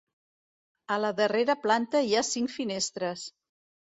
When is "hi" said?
2.07-2.15